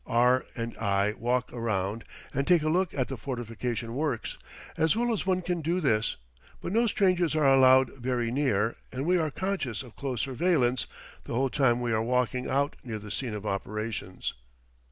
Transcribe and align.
R 0.07 0.47
and 0.55 0.75
I 0.79 1.13
walk 1.13 1.53
around 1.53 2.05
and 2.33 2.47
take 2.47 2.63
a 2.63 2.69
look 2.69 2.91
at 2.95 3.07
the 3.07 3.17
fortification 3.17 3.93
works, 3.93 4.39
as 4.75 4.95
well 4.95 5.13
as 5.13 5.27
one 5.27 5.43
can 5.43 5.61
do 5.61 5.79
this; 5.79 6.15
but 6.59 6.71
no 6.71 6.87
strangers 6.87 7.35
are 7.35 7.45
allowed 7.47 7.91
very 7.97 8.31
near, 8.31 8.77
and 8.91 9.05
we 9.05 9.19
are 9.19 9.29
conscious 9.29 9.83
of 9.83 9.95
close 9.95 10.23
surveillance 10.23 10.87
the 11.25 11.35
whole 11.35 11.51
time 11.51 11.81
we 11.81 11.93
are 11.93 12.01
walking 12.01 12.49
out 12.49 12.77
near 12.83 12.97
the 12.97 13.11
scene 13.11 13.35
of 13.35 13.45
operations. 13.45 14.33